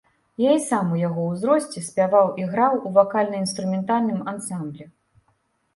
Я 0.43 0.51
і 0.59 0.61
сам 0.69 0.87
у 0.95 1.01
яго 1.01 1.25
ўзросце 1.33 1.83
спяваў 1.89 2.33
і 2.43 2.49
граў 2.55 2.73
у 2.89 2.95
вакальна-інструментальным 2.97 4.19
ансамблі. 4.35 4.85